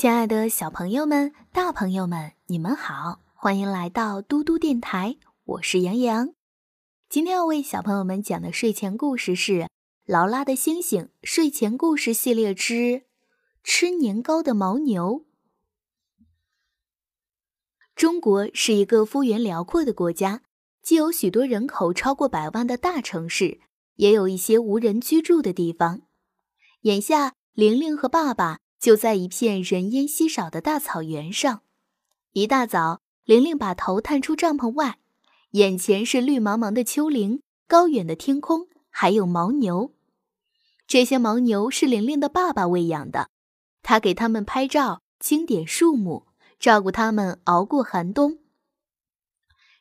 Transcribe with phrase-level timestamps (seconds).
[0.00, 6.34] 亲爱的小朋友们、大朋友们，你们好，欢迎来到嘟嘟电台，我是杨洋。
[7.08, 9.52] 今天要为小朋友们讲的睡前故事是
[10.06, 13.06] 《劳拉的星星睡前故事系列之
[13.64, 15.24] 吃年糕的牦牛》。
[17.96, 20.42] 中国是一个幅员辽阔的国家，
[20.80, 23.58] 既有许多人口超过百万的大城市，
[23.96, 26.02] 也有一些无人居住的地方。
[26.82, 31.62] 眼下，玲玲和爸爸就在一片人烟稀少的大草原上。
[32.32, 34.98] 一大早，玲玲把头探出帐篷外，
[35.52, 39.92] 眼前是绿茫茫的丘陵、高远的天空，还有牦牛。
[40.86, 43.28] 这些牦牛是玲玲的爸爸喂养的，
[43.82, 46.26] 他给他们拍照、清点数目。
[46.58, 48.38] 照顾他们熬过寒冬。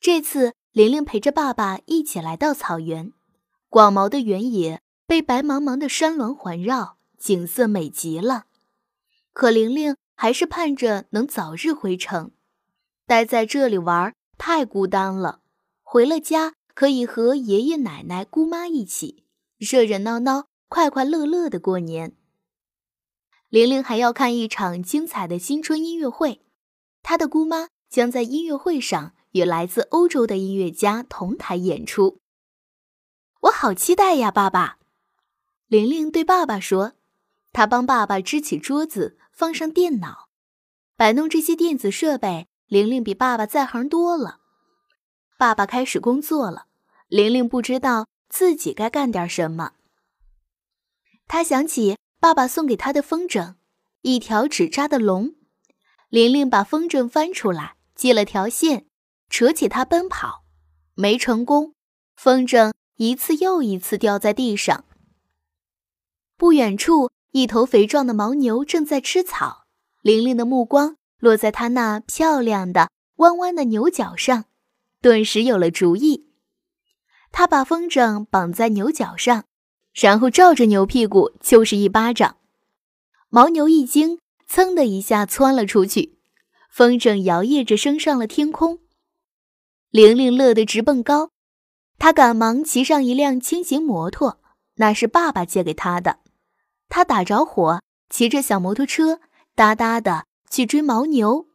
[0.00, 3.12] 这次，玲玲陪着爸爸一起来到草原，
[3.68, 8.46] 广袤的原野被白茫茫的山峦环绕，景色美极了。
[9.32, 12.32] 可玲玲还是盼着能早日回城，
[13.06, 15.40] 待在这里玩太孤单了。
[15.82, 19.24] 回了家，可以和爷爷奶奶、姑妈一起
[19.58, 22.16] 热热闹闹、快快乐乐的过年。
[23.48, 26.44] 玲玲还要看一场精彩的新春音乐会。
[27.02, 32.20] 她的姑妈将在音乐会上与来自欧洲的音乐家同台演出。
[33.40, 34.78] 我好期待呀，爸爸！
[35.66, 36.92] 玲玲对爸爸说。
[37.52, 40.28] 她帮爸爸支起桌子，放上电脑，
[40.96, 42.46] 摆弄这些电子设备。
[42.66, 44.38] 玲玲比爸爸在行多了。
[45.36, 46.66] 爸爸开始工作了，
[47.08, 49.72] 玲玲不知道自己该干点什么。
[51.26, 53.56] 她想起爸爸送给她的风筝，
[54.00, 55.34] 一条纸扎的龙。
[56.08, 58.86] 玲玲把风筝翻出来，系了条线，
[59.28, 60.44] 扯起它奔跑，
[60.94, 61.74] 没成功。
[62.16, 64.84] 风筝一次又一次掉在地上。
[66.36, 69.64] 不远处，一头肥壮的牦牛正在吃草。
[70.00, 74.44] 玲玲的目光落在它那漂亮的弯弯的牛角上，
[75.00, 76.28] 顿时有了主意。
[77.30, 79.44] 她把风筝绑在牛角上，
[79.92, 82.36] 然后照着牛屁股就是一巴掌。
[83.30, 84.18] 牦牛一惊。
[84.54, 86.18] 噌的一下窜了出去，
[86.70, 88.80] 风筝摇曳着升上了天空。
[89.88, 91.30] 玲玲乐得直蹦高，
[91.96, 94.42] 她赶忙骑上一辆轻型摩托，
[94.74, 96.18] 那是爸爸借给她的。
[96.94, 97.80] 他打着火，
[98.10, 99.18] 骑着小摩托车
[99.54, 101.46] 哒哒的去追牦牛。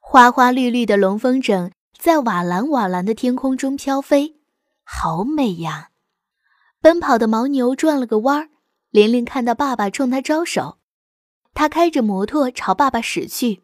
[0.00, 4.40] 花花绿绿的龙风筝在瓦蓝瓦蓝的天空中飘飞，
[4.82, 5.90] 好美呀！
[6.80, 8.48] 奔跑的牦牛转了个弯儿，
[8.90, 10.78] 玲玲看到爸爸冲他招手。
[11.54, 13.62] 他开着摩托朝爸爸驶去。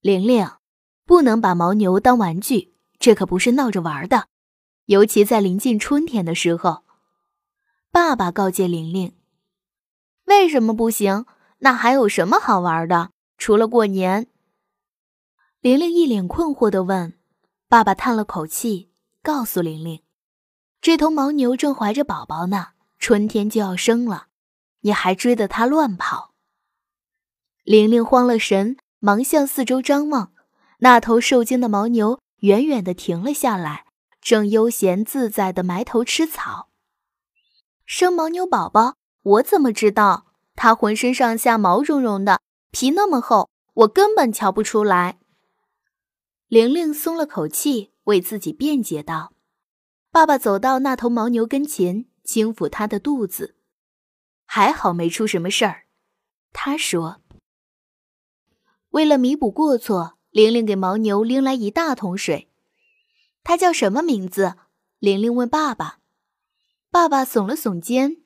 [0.00, 0.52] 玲玲，
[1.04, 4.28] 不能把牦牛当玩具，这可不是闹着玩的，
[4.86, 6.82] 尤其在临近春天的时候。
[7.90, 9.12] 爸爸告诫玲玲
[10.26, 11.26] ：“为什么不行？
[11.58, 13.10] 那还有什么好玩的？
[13.38, 14.28] 除了过年？”
[15.60, 17.14] 玲玲一脸困惑地问。
[17.68, 18.90] 爸爸叹了口气，
[19.22, 20.02] 告诉玲玲
[20.80, 24.28] ：“这头牦牛正怀着宝宝呢，春天就要生了，
[24.82, 26.34] 你还追着它乱跑。”
[27.64, 30.32] 玲玲慌了神，忙向四周张望。
[30.78, 33.86] 那头受惊的牦牛远远地停了下来，
[34.20, 36.68] 正悠闲自在地埋头吃草。
[37.84, 38.94] 生牦牛宝宝，
[39.26, 40.26] 我怎么知道？
[40.54, 45.18] 它浑身上下毛茸茸的，皮那么厚，我根本瞧不出来。
[46.46, 49.32] 玲玲松了口气，为自己辩解道
[50.12, 53.56] ：“爸爸走到那头牦牛跟前，轻抚它的肚子，
[54.44, 55.86] 还好没出什么事儿。”
[56.54, 57.20] 他说。
[58.90, 62.48] 为了弥补过错，玲玲给牦牛拎来一大桶水。
[63.42, 64.54] 它叫什么名字？
[65.00, 65.98] 玲玲问爸爸。
[66.92, 68.18] 爸爸耸了耸肩。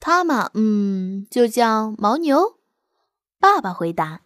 [0.00, 2.58] 它嘛，嗯，就叫牦牛。
[3.38, 4.22] 爸爸回答。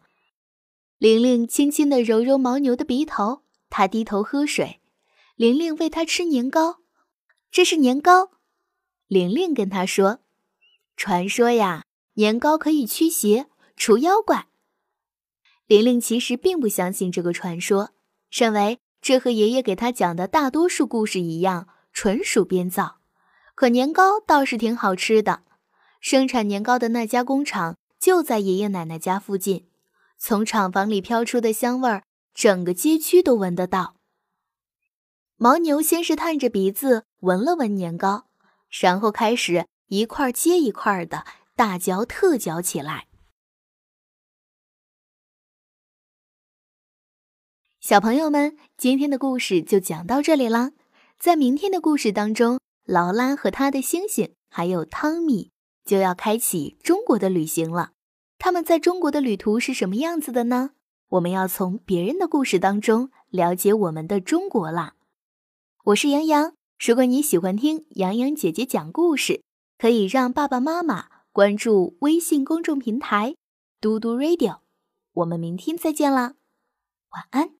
[0.98, 4.80] 玲玲轻轻地揉揉牦牛的鼻头，它低头喝水。
[5.36, 6.78] 玲玲喂它吃年糕。
[7.50, 8.30] 这是年糕。
[9.08, 10.20] 玲玲跟他说
[10.96, 11.84] ：“传说呀，
[12.14, 13.46] 年糕可以驱邪
[13.76, 14.48] 除妖怪。”
[15.66, 17.90] 玲玲其实并不相信这个传说，
[18.30, 23.00] 认为这和爷爷给她讲的大多数故事一样，纯属编造。
[23.54, 25.42] 可年糕倒是挺好吃的，
[26.02, 29.68] 生产年糕的那家工厂就在爷爷奶奶家附近，
[30.18, 32.02] 从厂房里飘出的香味儿，
[32.34, 33.94] 整个街区都闻得到。
[35.36, 38.26] 牦牛先是探着鼻子闻了闻年糕，
[38.68, 43.06] 然后开始一块接一块的大嚼特嚼起来。
[47.80, 50.72] 小朋友们，今天的故事就讲到这里啦。
[51.20, 55.51] 在明天的故事当中，劳拉和他的星星还有汤米
[55.84, 57.92] 就要开启中国的旅行了。
[58.38, 60.70] 他们在中国的旅途是什么样子的呢？
[61.10, 64.94] 我们要从别人的故事当中了解我们的中国啦。
[65.84, 69.42] 我是杨洋，如果你喜欢听洋洋姐姐讲故事，
[69.78, 73.34] 可以让爸爸妈妈关注微信公众平台
[73.80, 74.60] “嘟嘟 radio”。
[75.12, 76.34] 我们明天再见啦，
[77.10, 77.50] 晚安。